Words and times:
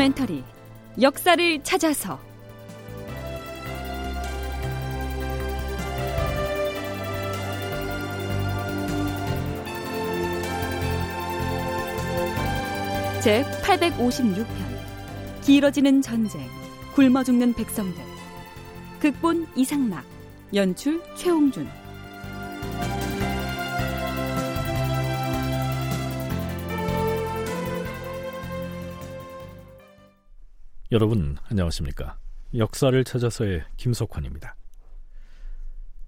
다큐멘터리 0.00 0.42
역사를 1.02 1.62
찾아서. 1.62 2.18
제 13.22 13.44
856편 13.62 14.46
길어지는 15.42 16.00
전쟁 16.00 16.40
굶어 16.94 17.22
죽는 17.22 17.52
백성들. 17.52 18.02
극본 19.00 19.48
이상락 19.54 20.04
연출 20.54 21.02
최홍준 21.14 21.68
여러분 30.92 31.36
안녕하십니까? 31.44 32.18
역사를 32.56 33.04
찾아서의 33.04 33.62
김석환입니다. 33.76 34.56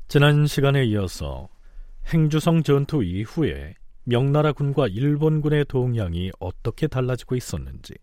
지난 0.08 0.48
시간에 0.48 0.84
이어서 0.86 1.48
행주성 2.12 2.64
전투 2.64 3.04
이후에 3.04 3.74
명나라 4.02 4.50
군과 4.50 4.88
일본군의 4.88 5.66
동향이 5.66 6.32
어떻게 6.40 6.88
달라지고 6.88 7.36
있었는지 7.36 7.94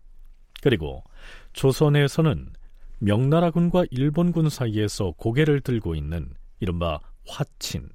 그리고 0.62 1.04
조선에서는 1.52 2.54
명나라 2.98 3.50
군과 3.50 3.84
일본군 3.90 4.48
사이에서 4.48 5.12
고개를 5.18 5.60
들고 5.60 5.94
있는 5.94 6.32
이른바 6.60 6.98
화친, 7.28 7.90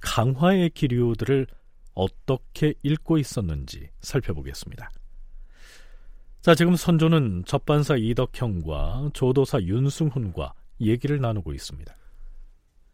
강화의 0.00 0.68
기류들을 0.70 1.46
어떻게 1.94 2.74
읽고 2.82 3.16
있었는지 3.16 3.88
살펴보겠습니다. 4.02 4.90
자, 6.42 6.54
지금 6.54 6.74
선조는 6.74 7.44
접반사 7.44 7.96
이덕형과 7.96 9.10
조도사 9.12 9.60
윤승훈과 9.60 10.54
얘기를 10.80 11.20
나누고 11.20 11.52
있습니다. 11.52 11.94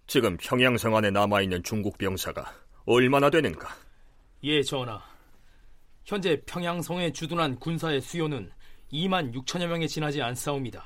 지금 0.09 0.37
평양성 0.37 0.97
안에 0.97 1.13
남아있는 1.13 1.63
중국 1.63 1.97
병사가 1.97 2.45
얼마나 2.87 3.31
되는가? 3.31 3.69
예, 4.43 4.61
전하. 4.63 5.01
현재 6.05 6.41
평양성에 6.45 7.13
주둔한 7.13 7.61
군사의 7.61 8.01
수요는 8.01 8.51
2만 8.93 9.33
6천여 9.33 9.69
명에 9.69 9.87
지나지 9.87 10.21
않사옵니다. 10.21 10.85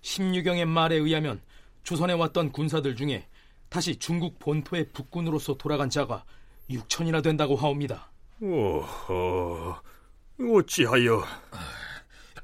16경의 0.00 0.64
말에 0.64 0.96
의하면 0.96 1.42
조선에 1.82 2.14
왔던 2.14 2.52
군사들 2.52 2.96
중에 2.96 3.26
다시 3.68 3.96
중국 3.96 4.38
본토의 4.38 4.88
북군으로서 4.92 5.58
돌아간 5.58 5.90
자가 5.90 6.24
6천이나 6.70 7.22
된다고 7.22 7.54
하옵니다. 7.54 8.10
오호, 8.40 9.74
어찌하여 10.48 11.24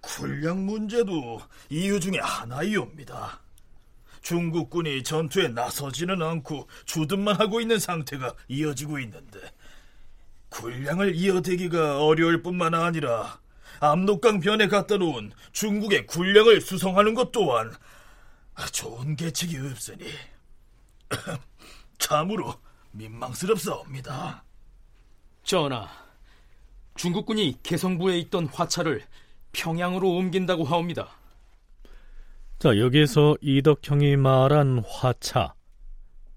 군량 0.01 0.67
문제도 0.67 1.41
이유 1.71 1.99
중에 1.99 2.19
하나이옵니다. 2.21 3.41
중국군이 4.23 5.03
전투에 5.03 5.49
나서지는 5.49 6.21
않고 6.21 6.69
주둔만 6.85 7.41
하고 7.41 7.61
있는 7.61 7.79
상태가 7.79 8.35
이어지고 8.49 8.99
있는데 9.01 9.39
군량을 10.49 11.15
이어대기가 11.15 12.05
어려울 12.05 12.43
뿐만 12.43 12.75
아니라 12.75 13.41
압록강 13.81 14.41
변에 14.41 14.69
갖다 14.69 14.97
놓은 14.97 15.33
중국의 15.53 16.07
군량을 16.07 16.61
수송하는 16.61 17.15
것 17.15 17.31
또한 17.33 17.73
좋은 18.73 19.17
계책이 19.17 19.59
없으니 19.59 20.07
참으로 21.99 22.55
민망스럽사옵니다. 22.93 24.45
전하, 25.45 25.89
중국군이 26.97 27.59
개성부에 27.63 28.19
있던 28.21 28.47
화차를 28.47 29.03
평양으로 29.53 30.11
옮긴다고 30.11 30.65
하옵니다. 30.65 31.09
자, 32.59 32.79
여기에서 32.79 33.37
이덕형이 33.41 34.17
말한 34.17 34.83
화차. 34.87 35.55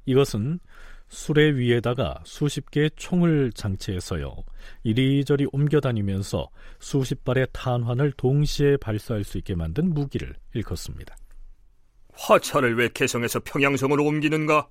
이것은 0.05 0.59
수레 1.07 1.55
위에다가 1.55 2.21
수십 2.23 2.69
개의 2.71 2.91
총을 2.95 3.51
장치해서요. 3.53 4.35
이리저리 4.83 5.47
옮겨다니면서 5.51 6.49
수십 6.79 7.23
발의 7.23 7.47
탄환을 7.51 8.11
동시에 8.13 8.77
발사할 8.77 9.23
수 9.23 9.37
있게 9.37 9.55
만든 9.55 9.93
무기를 9.93 10.35
일컫습니다. 10.53 11.15
화차를 12.13 12.77
왜 12.77 12.89
개성에서 12.89 13.39
평양성으로 13.39 14.05
옮기는가? 14.05 14.67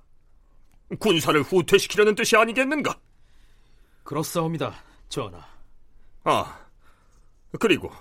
군사를 0.99 1.41
후퇴시키려는 1.41 2.15
뜻이 2.15 2.35
아니겠는가? 2.37 2.99
그렇사옵니다, 4.03 4.83
전하. 5.09 5.58
아, 6.23 6.59
그리고 7.59 7.91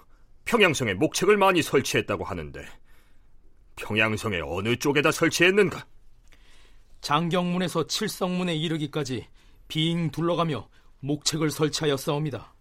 평양성에 0.44 0.94
목책을 0.94 1.36
많이 1.36 1.62
설치했다고 1.62 2.24
하는데 2.24 2.64
평양성의 3.76 4.42
어느 4.44 4.76
쪽에다 4.76 5.12
설치했는가? 5.12 5.86
장경문에서 7.00 7.86
칠성문에 7.86 8.56
이르기까지 8.56 9.26
빙 9.68 10.10
둘러가며 10.10 10.68
목책을 11.00 11.50
설치하였사옵니다. 11.50 12.54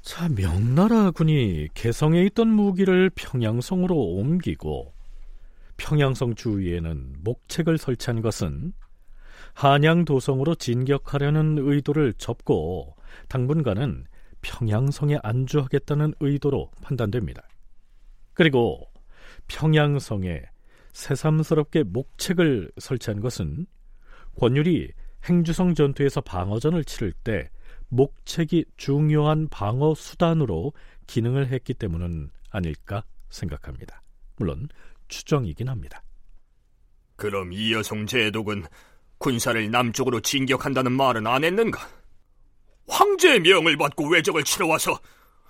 자, 0.00 0.28
명나라 0.28 1.10
군이 1.10 1.68
개성에 1.74 2.22
있던 2.24 2.48
무기를 2.48 3.10
평양성으로 3.10 3.94
옮기고 3.94 4.94
평양성 5.76 6.34
주위에는 6.34 7.16
목책을 7.20 7.78
설치한 7.78 8.22
것은 8.22 8.72
한양 9.54 10.04
도성으로 10.04 10.54
진격하려는 10.54 11.58
의도를 11.58 12.14
접고 12.14 12.96
당분간은 13.28 14.06
평양성에 14.42 15.18
안주하겠다는 15.22 16.14
의도로 16.20 16.70
판단됩니다. 16.82 17.42
그리고 18.34 18.86
평양성에 19.48 20.42
새삼스럽게 20.92 21.84
목책을 21.84 22.72
설치한 22.78 23.20
것은 23.20 23.66
권율이 24.38 24.92
행주성 25.24 25.74
전투에서 25.74 26.20
방어전을 26.20 26.84
치를 26.84 27.12
때 27.12 27.50
목책이 27.88 28.64
중요한 28.76 29.48
방어 29.48 29.94
수단으로 29.94 30.72
기능을 31.06 31.48
했기 31.48 31.74
때문은 31.74 32.30
아닐까 32.50 33.04
생각합니다. 33.30 34.02
물론 34.36 34.68
추정이긴 35.08 35.68
합니다. 35.68 36.02
그럼 37.16 37.52
이여성 37.52 38.06
제독은 38.06 38.64
군사를 39.18 39.70
남쪽으로 39.70 40.20
진격한다는 40.20 40.92
말은 40.92 41.26
안 41.26 41.42
했는가? 41.42 41.80
황제의 42.88 43.40
명을 43.40 43.76
받고 43.76 44.08
외적을 44.08 44.44
치러 44.44 44.66
와서 44.66 44.98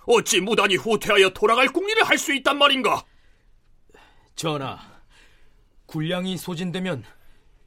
어찌 0.05 0.39
무단히 0.41 0.75
후퇴하여 0.75 1.29
돌아갈 1.31 1.67
궁리를 1.67 2.03
할 2.03 2.17
수 2.17 2.33
있단 2.33 2.57
말인가? 2.57 3.03
전하, 4.35 4.79
군량이 5.85 6.37
소진되면 6.37 7.03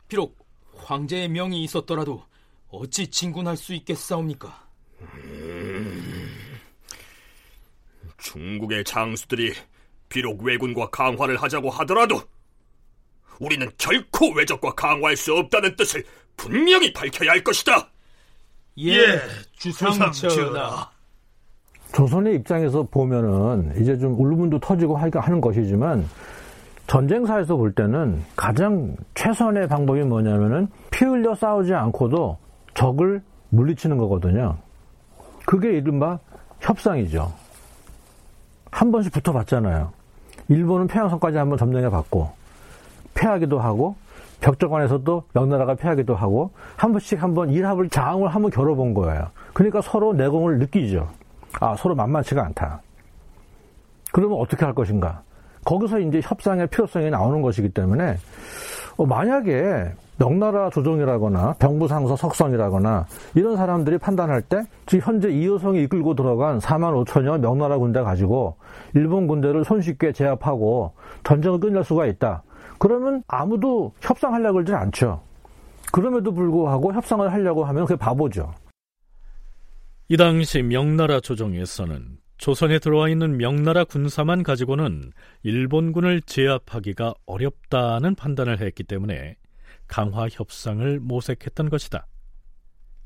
비록 0.09 0.39
황제의 0.77 1.29
명이 1.29 1.63
있었더라도 1.65 2.25
어찌 2.69 3.09
진군할 3.09 3.57
수 3.57 3.75
있겠사옵니까? 3.75 4.69
음, 5.01 6.61
중국의 8.19 8.85
장수들이 8.85 9.55
비록 10.09 10.43
왜군과 10.43 10.91
강화를 10.91 11.43
하자고 11.43 11.71
하더라도 11.71 12.23
우리는 13.41 13.71
결코 13.79 14.33
외적과 14.33 14.73
강화할 14.75 15.17
수 15.17 15.35
없다는 15.35 15.77
뜻을 15.77 16.05
분명히 16.37 16.93
밝혀야 16.93 17.31
할 17.31 17.43
것이다. 17.43 17.91
예, 18.79 18.93
예 18.93 19.21
주상전하. 19.57 20.91
조선의 21.95 22.37
입장에서 22.37 22.83
보면은 22.91 23.75
이제 23.81 23.99
좀 23.99 24.19
울분도 24.19 24.61
터지고 24.61 24.97
하는 24.97 25.41
것이지만 25.41 26.09
전쟁사에서 26.87 27.57
볼 27.57 27.73
때는 27.73 28.23
가장 28.35 28.97
최선의 29.15 29.69
방법이 29.69 30.03
뭐냐면은 30.03 30.69
피 30.91 31.05
흘려 31.05 31.35
싸우지 31.35 31.75
않고도 31.75 32.39
적을 32.75 33.23
물리치는 33.51 33.99
거거든요. 33.99 34.57
그게 35.45 35.73
이른바 35.73 36.19
협상이죠. 36.61 37.33
한 38.71 38.91
번씩 38.91 39.13
붙어봤잖아요. 39.13 39.93
일본은 40.49 40.87
평양성까지 40.87 41.37
한번 41.37 41.59
점령해 41.59 41.91
봤고, 41.91 42.31
패하기도 43.15 43.59
하고, 43.59 43.97
벽정관에서도 44.43 45.25
명나라가 45.33 45.75
패하기도 45.75 46.15
하고 46.15 46.51
한 46.77 46.93
번씩 46.93 47.23
한번 47.23 47.51
일합을 47.51 47.89
장을 47.89 48.27
한번 48.29 48.51
겨뤄본 48.51 48.93
거예요. 48.93 49.29
그러니까 49.55 49.81
서로 49.81 50.13
내공을 50.13 50.59
느끼죠. 50.59 51.09
아 51.61 51.75
서로 51.77 51.95
만만치가 51.95 52.45
않다. 52.45 52.83
그러면 54.13 54.39
어떻게 54.39 54.65
할 54.65 54.75
것인가? 54.75 55.23
거기서 55.65 56.01
이제 56.01 56.21
협상의 56.23 56.67
필요성이 56.67 57.09
나오는 57.11 57.41
것이기 57.41 57.71
때문에 57.71 58.17
어, 58.97 59.07
만약에 59.07 59.93
명나라 60.19 60.71
조정이라거나 60.71 61.55
병부상서 61.59 62.17
석성이라거나 62.17 63.07
이런 63.35 63.57
사람들이 63.57 63.99
판단할 63.99 64.43
때 64.43 64.63
지금 64.87 65.05
현재 65.05 65.31
이효성이 65.31 65.83
이끌고 65.85 66.15
들어간 66.15 66.59
4만 66.59 67.05
5천여 67.05 67.39
명나라 67.39 67.79
군대 67.79 68.01
가지고 68.03 68.57
일본 68.95 69.27
군대를 69.27 69.65
손쉽게 69.65 70.13
제압하고 70.13 70.93
전쟁을 71.25 71.61
끝낼 71.61 71.85
수가 71.85 72.07
있다. 72.07 72.43
그러면 72.83 73.23
아무도 73.29 73.95
협상하려고 74.01 74.55
그러진 74.55 74.75
않죠. 74.75 75.23
그럼에도 75.93 76.35
불구하고 76.35 76.93
협상을 76.93 77.33
하려고 77.33 77.65
하면 77.65 77.87
그게 77.87 77.97
바보죠. 77.97 78.53
이 80.09 80.17
당시 80.17 80.63
명나라 80.63 81.21
조정에서는 81.21 82.19
조선에 82.39 82.81
들어와 82.81 83.09
있는 83.09 83.37
명나라 83.37 83.85
군사만 83.85 84.43
가지고는 84.43 85.13
일본군을 85.45 86.23
제압하기가 86.23 87.15
어렵다는 87.25 88.17
판단을 88.17 88.61
했기 88.61 88.83
때문에 88.83 89.37
강화 89.87 90.27
협상을 90.29 90.99
모색했던 90.99 91.71
것이다. 91.71 92.09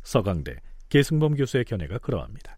서강대 0.05 0.56
계승범 0.88 1.34
교수의 1.34 1.67
견해가 1.67 1.99
그러합니다. 1.99 2.56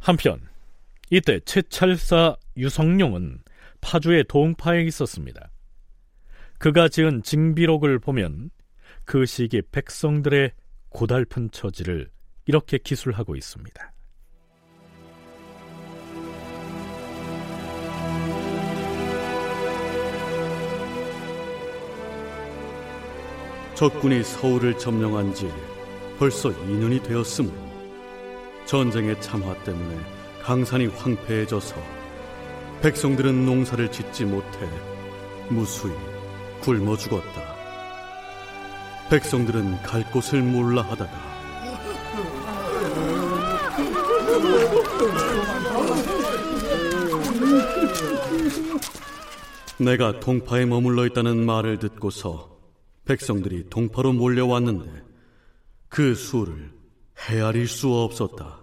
한편 0.00 0.40
이때 1.10 1.40
최찰사 1.40 2.36
유성룡은 2.56 3.42
파주의 3.80 4.24
동파에 4.24 4.82
있었습니다. 4.84 5.50
그가 6.58 6.88
지은 6.88 7.22
징비록을 7.22 7.98
보면 7.98 8.50
그 9.04 9.26
시기 9.26 9.62
백성들의 9.62 10.52
고달픈 10.88 11.50
처지를 11.50 12.10
이렇게 12.46 12.78
기술하고 12.78 13.36
있습니다. 13.36 13.92
적군이 23.74 24.22
서울을 24.22 24.76
점령한 24.76 25.34
지 25.34 25.48
벌써 26.18 26.50
2년이 26.50 27.02
되었으므로 27.02 27.69
전쟁의 28.66 29.20
참화 29.20 29.54
때문에 29.64 29.98
강산이 30.42 30.86
황폐해져서 30.86 31.76
백성들은 32.82 33.44
농사를 33.44 33.90
짓지 33.90 34.24
못해 34.24 34.68
무수히 35.48 35.92
굶어 36.60 36.96
죽었다. 36.96 37.54
백성들은 39.10 39.82
갈 39.82 40.08
곳을 40.10 40.40
몰라 40.40 40.82
하다가 40.82 41.30
내가 49.78 50.20
동파에 50.20 50.66
머물러 50.66 51.06
있다는 51.06 51.44
말을 51.44 51.78
듣고서 51.78 52.56
백성들이 53.04 53.68
동파로 53.70 54.12
몰려왔는데 54.12 55.02
그 55.88 56.14
수를 56.14 56.70
헤아릴 57.28 57.68
수 57.68 57.92
없었다. 57.92 58.60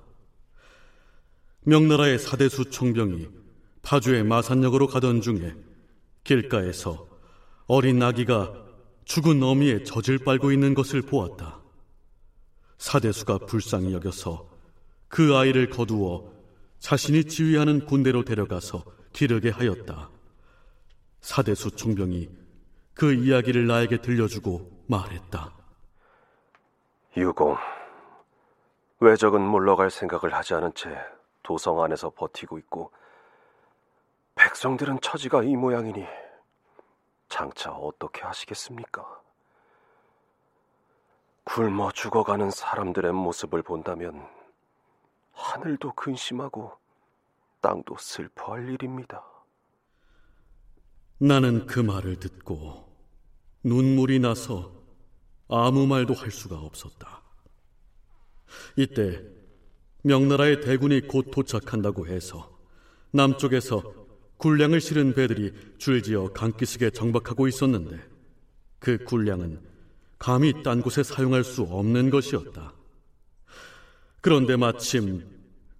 명나라의 1.61 2.17
사대수 2.17 2.69
총병이 2.69 3.27
파주의 3.81 4.23
마산역으로 4.23 4.87
가던 4.87 5.21
중에 5.21 5.55
길가에서 6.23 7.07
어린 7.67 8.01
아기가 8.01 8.53
죽은 9.05 9.41
어미의 9.43 9.85
젖을 9.85 10.19
빨고 10.19 10.51
있는 10.51 10.73
것을 10.73 11.01
보았다. 11.01 11.59
사대수가 12.77 13.39
불쌍히 13.39 13.93
여겨서 13.93 14.49
그 15.07 15.35
아이를 15.35 15.69
거두어 15.69 16.31
자신이 16.79 17.25
지휘하는 17.25 17.85
군대로 17.85 18.23
데려가서 18.23 18.83
기르게 19.13 19.49
하였다. 19.49 20.09
사대수 21.21 21.71
총병이 21.71 22.29
그 22.93 23.13
이야기를 23.13 23.67
나에게 23.67 24.01
들려주고 24.01 24.85
말했다. 24.87 25.53
유공, 27.15 27.55
외적은 28.99 29.41
물러갈 29.41 29.91
생각을 29.91 30.33
하지 30.33 30.55
않은 30.55 30.73
채 30.73 30.89
도성 31.43 31.81
안에서 31.83 32.09
버티고 32.09 32.57
있고 32.59 32.91
백성들은 34.35 35.01
처지가 35.01 35.43
이 35.43 35.55
모양이니 35.55 36.05
장차 37.29 37.71
어떻게 37.71 38.23
하시겠습니까? 38.23 39.05
굶어 41.43 41.91
죽어가는 41.91 42.51
사람들의 42.51 43.13
모습을 43.13 43.61
본다면 43.61 44.27
하늘도 45.33 45.93
근심하고 45.93 46.73
땅도 47.61 47.97
슬퍼할 47.97 48.67
일입니다. 48.69 49.23
나는 51.19 51.65
그 51.65 51.79
말을 51.79 52.19
듣고 52.19 52.85
눈물이 53.63 54.19
나서 54.19 54.71
아무 55.49 55.87
말도 55.87 56.13
할 56.13 56.31
수가 56.31 56.57
없었다. 56.57 57.26
이때 58.75 59.21
명나라의 60.03 60.61
대군이 60.61 61.01
곧 61.01 61.31
도착한다고 61.31 62.07
해서 62.07 62.57
남쪽에서 63.11 64.07
군량을 64.37 64.79
실은 64.81 65.13
배들이 65.13 65.53
줄지어 65.77 66.31
강기슭에 66.33 66.91
정박하고 66.91 67.47
있었는데 67.47 67.99
그 68.79 68.97
군량은 69.03 69.59
감히 70.19 70.63
딴 70.63 70.81
곳에 70.81 71.03
사용할 71.03 71.43
수 71.43 71.63
없는 71.63 72.09
것이었다. 72.09 72.73
그런데 74.21 74.55
마침 74.55 75.25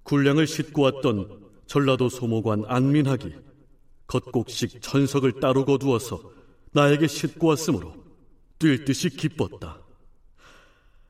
군량을 0.03 0.47
싣고 0.47 0.81
왔던 0.81 1.47
전라도 1.65 2.09
소모관 2.09 2.63
안민학이 2.65 3.35
겉곡식 4.07 4.81
천석을 4.81 5.39
따로 5.39 5.65
거두어서 5.65 6.31
나에게 6.71 7.07
싣고 7.07 7.47
왔으므로 7.47 7.93
뛸 8.59 8.85
듯이 8.85 9.09
기뻤다. 9.09 9.81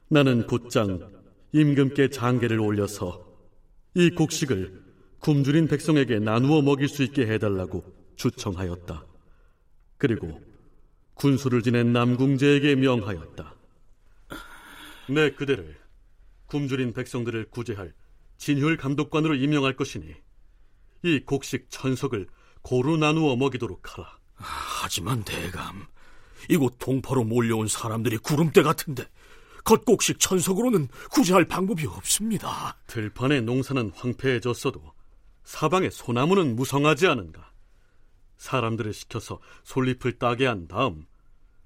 나는 0.09 0.47
곧장 0.47 1.16
임금께 1.53 2.09
장계를 2.09 2.59
올려서 2.59 3.25
이 3.95 4.09
곡식을 4.11 4.83
굶주린 5.19 5.67
백성에게 5.67 6.19
나누어 6.19 6.61
먹일 6.61 6.87
수 6.87 7.03
있게 7.03 7.27
해달라고 7.27 7.83
주청하였다. 8.15 9.05
그리고 9.97 10.41
군수를 11.15 11.63
지낸 11.63 11.93
남궁제에게 11.93 12.75
명하였다. 12.75 13.55
내 15.09 15.31
그대를 15.31 15.77
굶주린 16.45 16.93
백성들을 16.93 17.45
구제할 17.49 17.93
진율 18.37 18.77
감독관으로 18.77 19.35
임명할 19.35 19.75
것이니 19.75 20.13
이 21.03 21.19
곡식 21.25 21.67
천석을 21.69 22.27
고루 22.61 22.97
나누어 22.97 23.35
먹이도록 23.35 23.97
하라. 23.97 24.17
하지만 24.35 25.23
대감, 25.23 25.87
이곳 26.49 26.77
동파로 26.79 27.23
몰려온 27.23 27.67
사람들이 27.67 28.17
구름대 28.17 28.61
같은데 28.61 29.05
겉곡식 29.67 30.21
천석으로는 30.21 30.87
구제할 31.11 31.43
방법이 31.43 31.85
없습니다. 31.87 32.77
들판의 32.87 33.41
농사는 33.41 33.91
황폐해졌어도 33.93 34.81
사방의 35.43 35.91
소나무는 35.91 36.55
무성하지 36.55 37.07
않은가. 37.07 37.51
사람들을 38.37 38.93
시켜서 38.93 39.39
솔잎을 39.65 40.19
따게 40.19 40.45
한 40.45 40.69
다음 40.69 41.05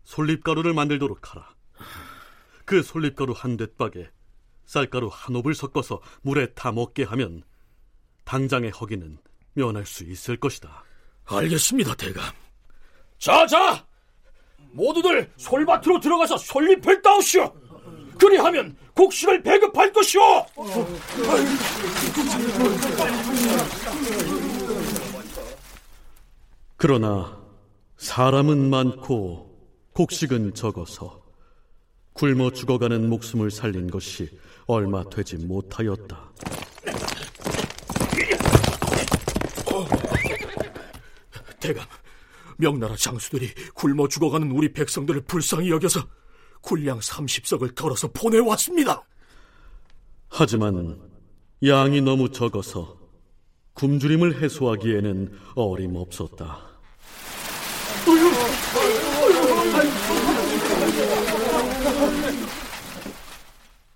솔잎가루를 0.06 0.74
만들도록 0.74 1.32
하라. 1.32 1.54
그 2.66 2.82
솔잎가루 2.82 3.36
한 3.38 3.56
대박에 3.56 4.10
쌀가루 4.66 5.08
한 5.12 5.36
옵을 5.36 5.54
섞어서 5.54 6.02
물에 6.24 6.54
타 6.54 6.72
먹게 6.72 7.04
하면 7.04 7.44
당장의 8.24 8.72
허기는 8.72 9.20
면할 9.54 9.86
수 9.86 10.04
있을 10.06 10.38
것이다. 10.38 10.84
알겠습니다, 11.26 11.94
대감. 11.94 12.34
자, 13.20 13.46
자! 13.46 13.86
모두들 14.72 15.32
솔밭으로 15.38 16.00
들어가서 16.00 16.38
솔잎을 16.38 17.04
따오시오! 17.04 17.71
그리하면 18.20 18.76
곡식을 18.96 19.42
배급할 19.44 19.92
것이오! 19.92 20.46
그러나 26.78 27.40
사람은 27.98 28.70
많고 28.70 29.52
곡식은 29.94 30.54
적어서 30.54 31.22
굶어 32.14 32.52
죽어가는 32.52 33.10
목숨을 33.10 33.52
살린 33.52 33.90
것이 33.90 34.30
얼마 34.66 35.04
되지 35.10 35.38
못하였다. 35.38 36.32
대감, 41.60 41.86
명나라 42.58 42.96
장수들이 42.96 43.54
굶어 43.76 44.08
죽어가는 44.08 44.52
우리 44.52 44.74
백성들을 44.74 45.22
불쌍히 45.22 45.70
여겨서 45.70 46.08
군량 46.62 47.00
30석을 47.00 47.76
덜어서 47.76 48.08
보내왔습니다. 48.10 49.04
하지만 50.30 51.00
양이 51.64 52.02
너무 52.02 52.32
적어서 52.32 52.98
굶주림을 53.74 54.42
해소하기에는 54.42 55.38
어림없었다. 55.56 56.72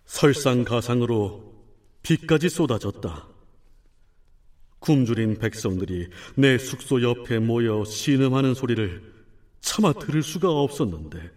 설상가상으로 0.06 1.54
비까지 2.02 2.50
쏟아졌다. 2.50 3.28
굶주린 4.80 5.40
백성들이 5.40 6.10
내 6.36 6.58
숙소 6.58 7.02
옆에 7.02 7.40
모여 7.40 7.84
신음하는 7.84 8.54
소리를 8.54 9.14
차마 9.60 9.92
들을 9.94 10.22
수가 10.22 10.50
없었는데 10.50 11.32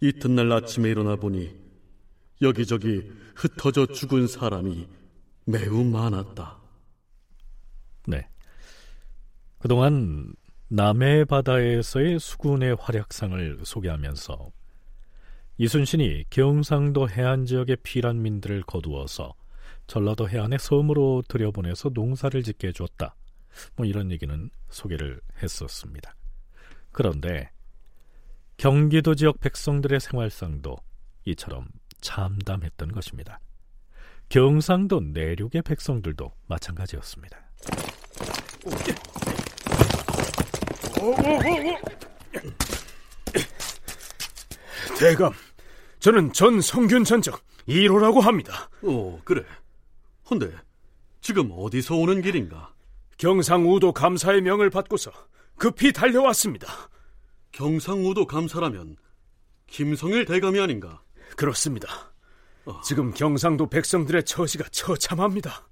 이튿날 0.00 0.52
아침에 0.52 0.90
일어나 0.90 1.16
보니 1.16 1.54
여기저기 2.42 3.10
흩어져 3.34 3.86
죽은 3.86 4.26
사람이 4.26 4.86
매우 5.46 5.84
많았다. 5.84 6.58
네. 8.06 8.28
그동안 9.58 10.34
남해 10.68 11.24
바다에서의 11.24 12.18
수군의 12.18 12.76
활약상을 12.78 13.60
소개하면서 13.64 14.50
이순신이 15.58 16.24
경상도 16.28 17.08
해안 17.08 17.46
지역의 17.46 17.78
피란민들을 17.82 18.62
거두어서 18.62 19.34
전라도 19.86 20.28
해안의 20.28 20.58
섬으로 20.58 21.22
들여보내서 21.28 21.90
농사를 21.94 22.42
짓게 22.42 22.68
해주었다. 22.68 23.14
뭐 23.76 23.86
이런 23.86 24.10
얘기는 24.10 24.50
소개를 24.68 25.20
했었습니다. 25.42 26.14
그런데 26.92 27.50
경기도 28.56 29.14
지역 29.14 29.40
백성들의 29.40 30.00
생활상도 30.00 30.76
이처럼 31.26 31.66
참담했던 32.00 32.92
것입니다. 32.92 33.40
경상도 34.28 35.00
내륙의 35.00 35.62
백성들도 35.62 36.32
마찬가지였습니다. 36.46 37.38
대감, 44.98 45.32
저는 45.98 46.32
전 46.32 46.60
성균 46.60 47.04
전적 47.04 47.44
1호라고 47.68 48.22
합니다. 48.22 48.70
오, 48.82 49.20
그래. 49.20 49.44
헌데 50.30 50.50
지금 51.20 51.50
어디서 51.52 51.96
오는 51.96 52.22
길인가? 52.22 52.72
경상우도 53.18 53.92
감사의 53.92 54.40
명을 54.40 54.70
받고서 54.70 55.12
급히 55.56 55.92
달려왔습니다. 55.92 56.66
경상우도 57.56 58.26
감사라면 58.26 58.96
김성일 59.66 60.26
대감이 60.26 60.60
아닌가? 60.60 61.02
그렇습니다. 61.38 62.12
지금 62.84 63.14
경상도 63.14 63.70
백성들의 63.70 64.24
처지가 64.24 64.68
처참합니다. 64.70 65.66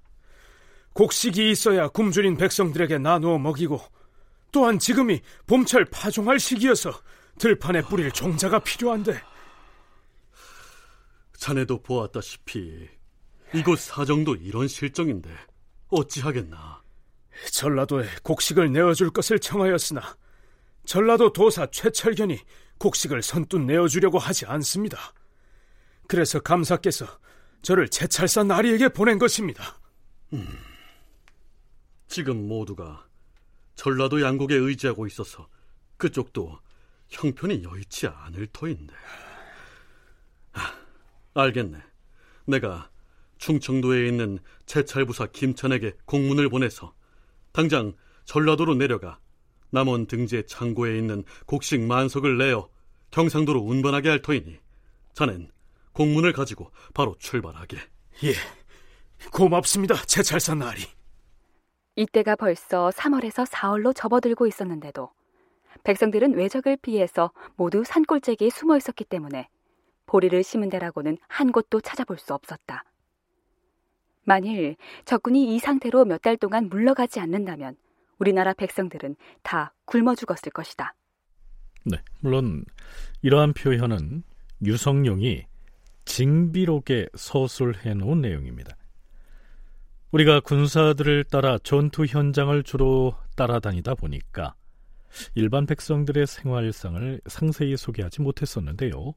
곡식이 0.93 1.51
있어야 1.51 1.87
굶주린 1.89 2.37
백성들에게 2.37 2.97
나누어 2.97 3.37
먹이고 3.37 3.79
또한 4.51 4.79
지금이 4.79 5.21
봄철 5.45 5.85
파종할 5.85 6.39
시기여서 6.39 6.91
들판에 7.37 7.83
뿌릴 7.83 8.11
종자가 8.11 8.59
필요한데 8.59 9.21
자네도 11.37 11.83
보았다시피 11.83 12.89
이곳 13.53 13.79
사정도 13.79 14.35
이런 14.35 14.67
실정인데 14.67 15.29
어찌하겠나. 15.89 16.81
전라도에 17.51 18.07
곡식을 18.23 18.71
내어줄 18.71 19.11
것을 19.11 19.37
청하였으나 19.37 20.01
전라도 20.85 21.33
도사 21.33 21.67
최철견이 21.67 22.39
곡식을 22.77 23.21
선뜻 23.21 23.61
내어주려고 23.61 24.19
하지 24.19 24.45
않습니다. 24.45 24.97
그래서 26.07 26.39
감사께서 26.39 27.05
저를 27.61 27.89
제찰사 27.89 28.43
나리에게 28.43 28.89
보낸 28.89 29.17
것입니다. 29.17 29.79
음, 30.33 30.47
지금 32.07 32.47
모두가 32.47 33.07
전라도 33.75 34.21
양곡에 34.21 34.55
의지하고 34.55 35.07
있어서 35.07 35.47
그쪽도 35.97 36.59
형편이 37.09 37.63
여의치 37.63 38.07
않을 38.07 38.47
터인데. 38.47 38.93
아, 40.53 40.73
알겠네. 41.33 41.79
내가 42.45 42.89
충청도에 43.37 44.07
있는 44.07 44.39
제찰부사 44.65 45.27
김천에게 45.27 45.93
공문을 46.05 46.49
보내서 46.49 46.93
당장 47.51 47.93
전라도로 48.25 48.75
내려가 48.75 49.19
남원 49.71 50.07
등지의 50.07 50.47
창고에 50.47 50.97
있는 50.97 51.23
곡식 51.45 51.81
만석을 51.81 52.37
내어 52.37 52.69
경상도로 53.11 53.59
운반하게 53.61 54.09
할 54.09 54.21
터이니 54.21 54.57
자넨 55.13 55.49
공문을 55.93 56.33
가지고 56.33 56.71
바로 56.93 57.15
출발하게. 57.19 57.77
예, 58.25 58.33
고맙습니다, 59.31 59.95
제찰사 60.05 60.55
나리. 60.55 60.81
이때가 61.95 62.35
벌써 62.35 62.89
3월에서 62.89 63.45
4월로 63.49 63.95
접어들고 63.95 64.47
있었는데도 64.47 65.09
백성들은 65.83 66.33
외적을 66.35 66.77
피해서 66.77 67.31
모두 67.55 67.83
산골짜기에 67.85 68.49
숨어 68.49 68.75
있었기 68.77 69.05
때문에 69.05 69.47
보리를 70.05 70.43
심은 70.43 70.69
데라고는 70.69 71.17
한 71.27 71.51
곳도 71.51 71.79
찾아볼 71.81 72.17
수 72.17 72.33
없었다. 72.33 72.83
만일 74.23 74.75
적군이 75.05 75.55
이 75.55 75.59
상태로 75.59 76.05
몇 76.05 76.21
달 76.21 76.35
동안 76.35 76.67
물러가지 76.69 77.19
않는다면 77.19 77.77
우리나라 78.19 78.53
백성들은 78.53 79.15
다 79.43 79.73
굶어 79.85 80.15
죽었을 80.15 80.51
것이다. 80.51 80.95
네, 81.85 81.97
물론 82.19 82.65
이러한 83.21 83.53
표현은 83.53 84.23
유성룡이 84.63 85.45
징비록에 86.05 87.07
서술해 87.15 87.93
놓은 87.93 88.21
내용입니다. 88.21 88.75
우리가 90.11 90.39
군사들을 90.39 91.25
따라 91.25 91.57
전투 91.57 92.05
현장을 92.05 92.63
주로 92.63 93.15
따라다니다 93.35 93.95
보니까 93.95 94.55
일반 95.33 95.65
백성들의 95.65 96.25
생활 96.27 96.71
상을 96.71 97.21
상세히 97.25 97.75
소개하지 97.75 98.21
못했었는데요. 98.21 99.13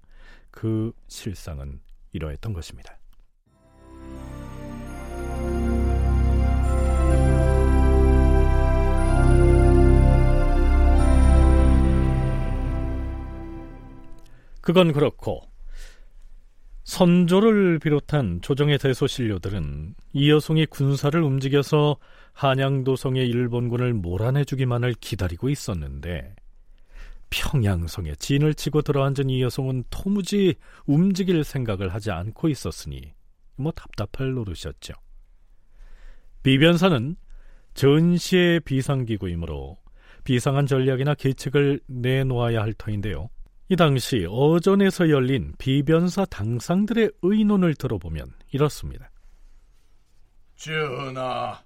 그 0.50 0.93
실상은 1.07 1.81
이러했던 2.12 2.52
것입니다. 2.52 2.99
그건 14.69 14.93
그렇고 14.93 15.41
선조를 16.85 17.79
비롯한 17.79 18.43
조정의 18.43 18.77
대소신료들은 18.77 19.95
이여송이 20.13 20.67
군사를 20.67 21.19
움직여서 21.23 21.97
한양도성의 22.35 23.27
일본군을 23.29 23.95
몰아내주기만을 23.95 24.93
기다리고 25.01 25.49
있었는데 25.49 26.37
평양성에 27.31 28.17
진을 28.17 28.53
치고 28.53 28.83
들어앉은 28.83 29.31
이여송은 29.31 29.85
토무지 29.89 30.57
움직일 30.85 31.45
생각을 31.45 31.95
하지 31.95 32.11
않고 32.11 32.51
있었으니 32.51 33.15
뭐 33.57 33.73
답답할 33.73 34.35
노릇이었죠. 34.35 34.93
비변사는 36.43 37.17
전시의 37.73 38.61
비상기구이므로 38.61 39.79
비상한 40.25 40.67
전략이나 40.67 41.15
계책을 41.15 41.81
내놓아야 41.87 42.61
할 42.61 42.75
터인데요. 42.75 43.31
이 43.71 43.77
당시 43.77 44.27
어전에서 44.27 45.11
열린 45.11 45.53
비변사 45.59 46.25
당상들의 46.25 47.11
의논을 47.21 47.75
들어보면 47.75 48.33
이렇습니다. 48.51 49.11
전하, 50.57 51.63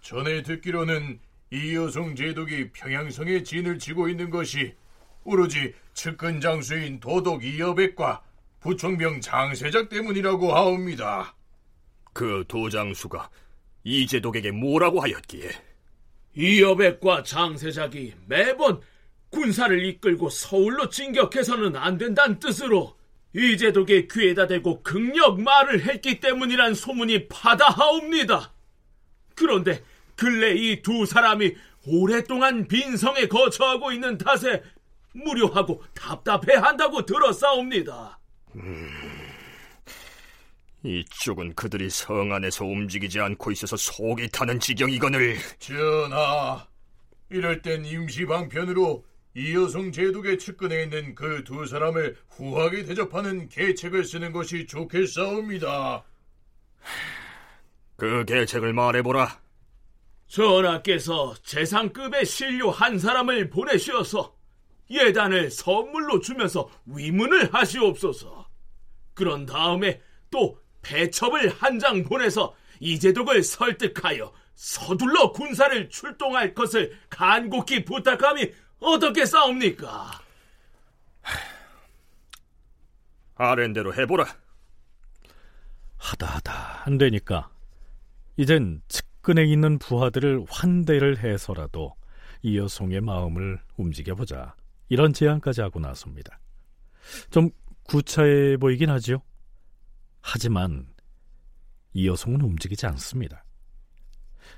전에 0.00 0.42
듣기로는 0.42 1.18
이여성 1.52 2.14
제독이 2.14 2.70
평양성에 2.70 3.42
진을 3.42 3.80
치고 3.80 4.08
있는 4.08 4.30
것이 4.30 4.74
오로지 5.24 5.74
측근 5.94 6.40
장수인 6.40 7.00
도독 7.00 7.44
이여백과 7.44 8.22
부총병 8.60 9.20
장세작 9.20 9.88
때문이라고 9.88 10.54
하옵니다. 10.54 11.34
그 12.12 12.44
도장수가 12.46 13.28
이제독에게 13.82 14.52
뭐라고 14.52 15.00
하였기에? 15.00 15.50
이여백과 16.36 17.24
장세작이 17.24 18.14
매번 18.26 18.80
군사를 19.36 19.84
이끌고 19.84 20.30
서울로 20.30 20.88
진격해서는 20.88 21.76
안 21.76 21.98
된다는 21.98 22.38
뜻으로 22.38 22.96
이제독의 23.34 24.08
귀에다 24.08 24.46
대고 24.46 24.82
극력 24.82 25.38
말을 25.42 25.84
했기 25.84 26.20
때문이란 26.20 26.72
소문이 26.74 27.28
파다하옵니다. 27.28 28.54
그런데 29.34 29.84
근래 30.16 30.54
이 30.54 30.80
두 30.80 31.04
사람이 31.04 31.54
오랫동안 31.86 32.66
빈성에 32.66 33.26
거처하고 33.28 33.92
있는 33.92 34.16
탓에 34.16 34.62
무료하고 35.12 35.84
답답해한다고 35.94 37.04
들었사옵니다. 37.04 38.18
음, 38.54 38.88
이쪽은 40.82 41.54
그들이 41.54 41.90
성 41.90 42.32
안에서 42.32 42.64
움직이지 42.64 43.20
않고 43.20 43.50
있어서 43.52 43.76
속이 43.76 44.30
타는 44.30 44.60
지경이거늘. 44.60 45.36
전하, 45.58 46.66
이럴 47.28 47.60
땐 47.60 47.84
임시방편으로 47.84 49.04
이여성 49.36 49.92
제독의 49.92 50.38
측근에 50.38 50.84
있는 50.84 51.14
그 51.14 51.44
두 51.44 51.66
사람을 51.66 52.16
후하게 52.30 52.84
대접하는 52.84 53.48
계책을 53.50 54.04
쓰는 54.04 54.32
것이 54.32 54.66
좋겠사옵니다. 54.66 56.04
그 57.96 58.24
계책을 58.24 58.72
말해보라. 58.72 59.40
전하께서 60.28 61.34
재상급의 61.44 62.24
신료 62.24 62.70
한 62.70 62.98
사람을 62.98 63.50
보내시어서 63.50 64.34
예단을 64.90 65.50
선물로 65.50 66.20
주면서 66.20 66.70
위문을 66.86 67.52
하시옵소서. 67.52 68.48
그런 69.14 69.44
다음에 69.46 70.00
또 70.30 70.58
배첩을 70.82 71.50
한 71.50 71.78
장 71.78 72.02
보내서 72.04 72.54
이재독을 72.80 73.42
설득하여 73.42 74.32
서둘러 74.54 75.32
군사를 75.32 75.88
출동할 75.90 76.54
것을 76.54 76.96
간곡히 77.10 77.84
부탁함이 77.84 78.50
어떻게 78.80 79.24
싸웁니까? 79.24 80.10
아랜대로 83.34 83.94
해보라. 83.94 84.24
하다 85.96 86.26
하다 86.26 86.82
안 86.86 86.98
되니까 86.98 87.50
이젠 88.36 88.80
측근에 88.88 89.44
있는 89.44 89.78
부하들을 89.78 90.46
환대를 90.48 91.18
해서라도 91.18 91.94
이 92.42 92.58
여송의 92.58 93.00
마음을 93.00 93.60
움직여보자. 93.76 94.54
이런 94.88 95.12
제안까지 95.12 95.62
하고 95.62 95.80
나섭니다. 95.80 96.38
좀 97.30 97.50
구차해 97.84 98.56
보이긴 98.56 98.90
하죠. 98.90 99.22
하지만 100.20 100.86
이 101.92 102.06
여송은 102.06 102.40
움직이지 102.40 102.86
않습니다. 102.86 103.44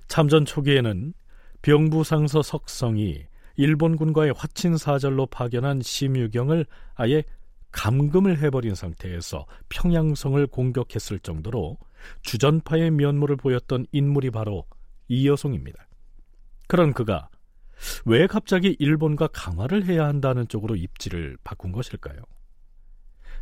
참전 0.09 0.45
초기에는 0.45 1.15
병부상서 1.63 2.43
석성이 2.43 3.27
일본군과의 3.59 4.35
화친사절로 4.37 5.27
파견한 5.27 5.83
심유경을 5.83 6.65
아예 6.95 7.25
감금을 7.73 8.39
해버린 8.39 8.75
상태에서 8.75 9.47
평양성을 9.69 10.47
공격했을 10.47 11.19
정도로 11.19 11.77
주전파의 12.23 12.93
면모를 12.93 13.37
보였던 13.37 13.87
인물이 13.93 14.31
바로 14.31 14.65
이여송입니다. 15.09 15.89
그런 16.69 16.93
그가 16.93 17.29
왜 18.05 18.27
갑자기 18.27 18.77
일본과 18.79 19.27
강화를 19.27 19.85
해야 19.87 20.07
한다는 20.07 20.47
쪽으로 20.47 20.77
입지를 20.77 21.37
바꾼 21.43 21.73
것일까요? 21.73 22.23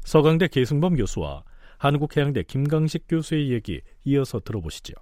서강대 0.00 0.48
계승범 0.48 0.96
교수와 0.96 1.44
한국해양대 1.78 2.44
김강식 2.44 3.04
교수의 3.06 3.52
얘기 3.52 3.82
이어서 4.04 4.40
들어보시죠. 4.40 4.94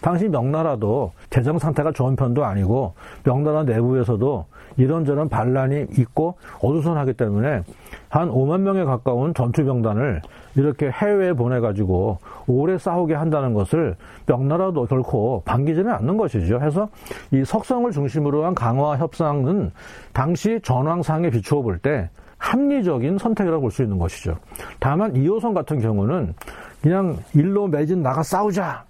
당시 0.00 0.28
명나라도 0.28 1.12
재정 1.30 1.58
상태가 1.58 1.92
좋은 1.92 2.16
편도 2.16 2.44
아니고 2.44 2.94
명나라 3.24 3.62
내부에서도 3.64 4.46
이런저런 4.76 5.28
반란이 5.28 5.86
있고 5.98 6.36
어수선하기 6.60 7.12
때문에 7.14 7.62
한 8.08 8.30
5만 8.30 8.60
명에 8.60 8.84
가까운 8.84 9.34
전투병단을 9.34 10.22
이렇게 10.56 10.90
해외에 10.90 11.32
보내가지고 11.32 12.18
오래 12.46 12.78
싸우게 12.78 13.14
한다는 13.14 13.54
것을 13.54 13.96
명나라도 14.26 14.86
결코 14.86 15.42
반기지는 15.44 15.90
않는 15.92 16.16
것이죠. 16.16 16.60
해서 16.60 16.88
이 17.30 17.44
석성을 17.44 17.90
중심으로 17.90 18.44
한 18.44 18.54
강화 18.54 18.96
협상은 18.96 19.70
당시 20.12 20.60
전황상에 20.62 21.30
비추어 21.30 21.62
볼 21.62 21.78
때 21.78 22.08
합리적인 22.38 23.18
선택이라고 23.18 23.62
볼 23.62 23.70
수 23.70 23.82
있는 23.82 23.98
것이죠. 23.98 24.36
다만 24.80 25.14
이호선 25.16 25.54
같은 25.54 25.80
경우는 25.80 26.34
그냥 26.82 27.16
일로 27.34 27.68
매진 27.68 28.02
나가 28.02 28.22
싸우자 28.22 28.84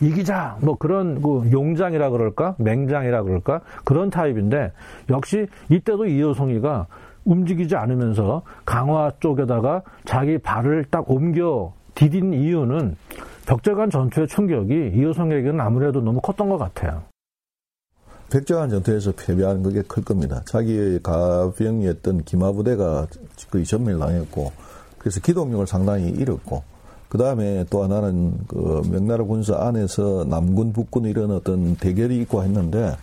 이기자 0.00 0.58
뭐 0.60 0.76
그런 0.76 1.22
그 1.22 1.48
용장이라 1.50 2.10
그럴까 2.10 2.56
맹장이라 2.58 3.22
그럴까 3.22 3.60
그런 3.84 4.10
타입인데 4.10 4.72
역시 5.10 5.46
이때도 5.70 6.06
이호성이가 6.06 6.86
움직이지 7.24 7.76
않으면서 7.76 8.42
강화 8.64 9.10
쪽에다가 9.20 9.82
자기 10.04 10.38
발을 10.38 10.84
딱 10.90 11.10
옮겨 11.10 11.72
디딘 11.94 12.34
이유는 12.34 12.96
벽제관 13.46 13.90
전투의 13.90 14.28
충격이 14.28 14.92
이호성에게는 14.94 15.60
아무래도 15.60 16.00
너무 16.00 16.20
컸던 16.20 16.48
것 16.48 16.58
같아요. 16.58 17.02
백제관 18.30 18.70
전투에서 18.70 19.12
패배한 19.12 19.62
그게 19.62 19.82
클 19.82 20.04
겁니다. 20.04 20.42
자기의 20.46 21.00
가병이었던 21.02 22.24
기마부대가 22.24 23.06
거의 23.50 23.64
전멸 23.64 23.98
당했고 23.98 24.52
그래서 24.98 25.20
기동력을 25.20 25.66
상당히 25.66 26.08
잃었고 26.10 26.62
그 27.08 27.18
다음에 27.18 27.64
또 27.70 27.84
하나는 27.84 28.38
그 28.48 28.82
명나라 28.90 29.24
군사 29.24 29.56
안에서 29.56 30.24
남군, 30.28 30.72
북군 30.72 31.04
이런 31.04 31.30
어떤 31.30 31.76
대결이 31.76 32.20
있고 32.22 32.42
했는데 32.42 32.96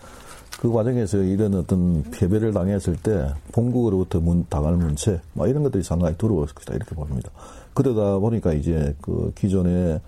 그 0.60 0.70
과정에서 0.70 1.18
이런 1.18 1.54
어떤 1.54 2.02
패배를 2.10 2.52
당했을 2.52 2.96
때 2.96 3.32
본국으로부터 3.52 4.20
문, 4.20 4.46
당할 4.48 4.74
문체, 4.76 5.20
뭐 5.32 5.46
이런 5.46 5.62
것들이 5.62 5.82
상당히 5.82 6.16
두려웠을 6.16 6.54
것이다 6.54 6.74
이렇게 6.74 6.94
봅니다. 6.94 7.30
그러다 7.74 8.18
보니까 8.18 8.52
이제 8.52 8.94
그 9.00 9.32
기존에 9.34 10.00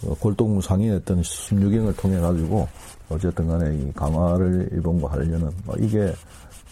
그 0.00 0.14
골동무 0.18 0.60
상인했던 0.60 1.22
순유경을 1.22 1.94
통해 1.96 2.18
가지고 2.18 2.66
어쨌든 3.08 3.46
간에 3.46 3.76
이 3.76 3.92
강화를 3.92 4.70
일본과 4.72 5.12
하려는 5.12 5.50
뭐 5.64 5.76
이게 5.78 6.12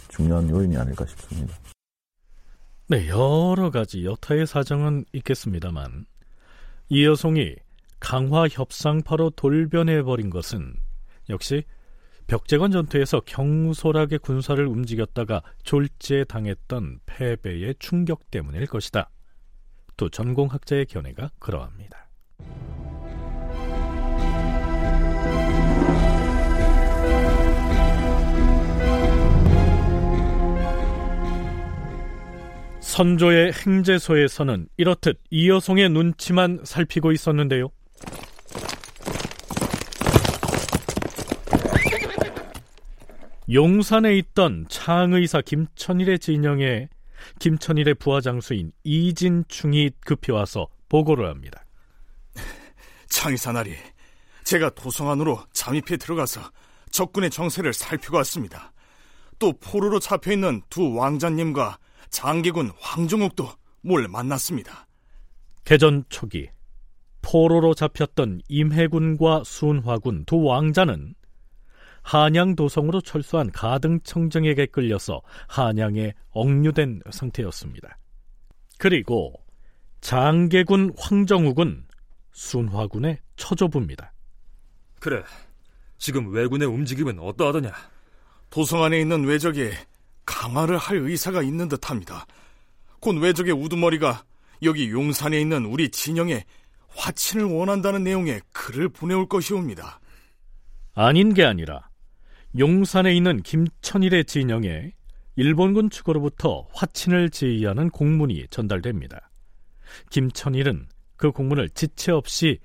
중요한 0.09 0.49
요인이 0.49 0.77
아닐까 0.77 1.05
싶습니다. 1.07 1.55
네, 2.88 3.07
여러 3.09 3.71
가지 3.71 4.05
여타의 4.05 4.47
사정은 4.49 5.05
있겠습니다만 5.12 6.07
이여송이 6.92 7.55
강화 8.00 8.48
협상파로 8.48 9.31
돌변해버린 9.31 10.29
것은 10.29 10.74
역시 11.29 11.62
벽제건 12.26 12.72
전투에서 12.72 13.20
경솔하게 13.20 14.18
군사를 14.18 14.64
움직였다가 14.66 15.42
졸지당했던 15.62 17.00
패배의 17.07 17.76
충격 17.79 18.31
때문일 18.33 18.66
것이다. 18.66 19.09
또 19.96 20.09
전공학자의 20.09 20.87
견해가 20.87 21.31
그러합니다. 21.38 22.10
선조의 33.01 33.55
행제소에서는 33.55 34.69
이렇듯 34.77 35.23
이여송의 35.31 35.89
눈치만 35.89 36.61
살피고 36.65 37.13
있었는데요. 37.13 37.71
용산에 43.51 44.19
있던 44.19 44.67
창의사 44.69 45.41
김천일의 45.41 46.19
진영에 46.19 46.91
김천일의 47.39 47.95
부하장수인 47.95 48.73
이진충이 48.85 49.93
급히 50.05 50.33
와서 50.33 50.69
보고를 50.91 51.27
합니다. 51.27 51.65
창의사 53.09 53.53
나리, 53.53 53.77
제가 54.45 54.69
도성 54.75 55.09
안으로 55.09 55.41
잠입해 55.55 55.97
들어가서 55.97 56.43
적군의 56.91 57.31
정세를 57.31 57.73
살피고 57.73 58.19
왔습니다. 58.19 58.75
또 59.39 59.55
포로로 59.59 60.01
잡혀있는 60.01 60.61
두 60.69 60.95
왕자님과 60.95 61.79
장기군 62.11 62.73
황종욱도 62.79 63.49
몰래 63.83 64.07
만났습니다. 64.07 64.87
개전 65.64 66.05
초기 66.09 66.49
포로로 67.23 67.75
잡혔던 67.75 68.40
임해군과 68.49 69.42
순화군 69.44 70.25
두 70.25 70.42
왕자는 70.42 71.14
한양 72.03 72.57
도성으로 72.57 73.01
철수한 73.03 73.51
가등청정에게 73.53 74.66
끌려서 74.66 75.20
한양에 75.49 76.14
억류된 76.31 77.03
상태였습니다. 77.11 77.99
그리고 78.79 79.35
장계군 80.01 80.94
황정욱은 80.99 81.87
순화군의 82.33 83.18
처조부입니다. 83.37 84.12
그래, 84.99 85.23
지금 85.99 86.33
왜군의 86.33 86.66
움직임은 86.68 87.18
어떠하더냐? 87.18 87.73
도성 88.49 88.83
안에 88.83 89.01
있는 89.01 89.25
외적이 89.25 89.70
강화를 90.31 90.79
할 90.79 90.99
의사가 90.99 91.43
있는 91.43 91.69
듯합니다. 91.69 92.25
곧 93.01 93.16
외적의 93.16 93.53
우두머리가 93.53 94.25
여기 94.62 94.88
용산에 94.90 95.40
있는 95.40 95.64
우리 95.64 95.90
진영에 95.90 96.45
화친을 96.88 97.47
원한다는 97.47 98.05
내용의 98.05 98.40
글을 98.53 98.90
보내올 98.90 99.29
것이옵니다. 99.29 100.01
아닌 100.95 101.35
게 101.35 101.45
아니라 101.45 101.88
용산에 102.57 103.12
있는 103.12 103.43
김천일의 103.43 104.25
진영에 104.25 104.93
일본군 105.35 105.90
측으로부터 105.90 106.69
화친을 106.75 107.31
제의하는 107.31 107.90
공문이 107.90 108.47
전달됩니다. 108.51 109.31
김천일은 110.11 110.87
그 111.16 111.33
공문을 111.33 111.71
지체 111.71 112.12
없이 112.12 112.61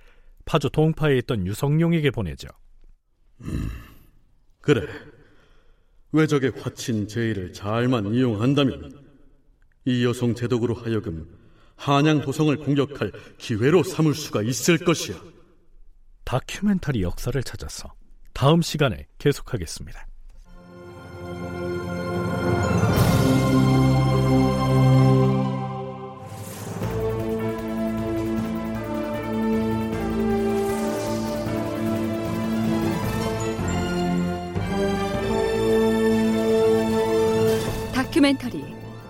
파주 0.45 0.69
동파에 0.69 1.17
있던 1.19 1.47
유성룡에게 1.47 2.12
보내죠. 2.12 2.47
음, 3.41 3.69
그래. 4.62 4.88
외적의 6.15 6.54
화친 6.62 7.08
제의를 7.08 7.51
잘만 7.51 8.13
이용한다면 8.13 9.04
이 9.84 10.06
여성 10.06 10.34
제독으로 10.34 10.73
하여금 10.73 11.28
한양 11.75 12.21
도성을 12.21 12.56
공격할 12.58 13.12
기회로 13.38 13.84
삼을 13.84 14.15
수가 14.15 14.41
있을 14.41 14.78
것이야. 14.78 15.21
다큐멘터리 16.23 17.01
역사를 17.01 17.41
찾아서 17.43 17.93
다음 18.34 18.62
시간에 18.62 19.08
계속하겠습니다. 19.17 20.08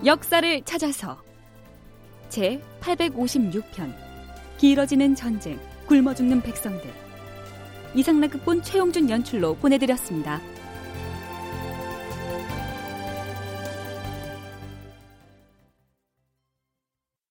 역사를 0.06 0.62
찾아서. 0.62 1.20
제 2.28 2.62
856편. 2.80 3.92
길어지는 4.56 5.16
전쟁 5.16 5.58
굶어 5.86 6.14
죽는 6.14 6.42
백성들. 6.42 6.88
이상락극본 7.92 8.62
최용준 8.62 9.10
연출로 9.10 9.56
보내드렸습니다. 9.56 10.40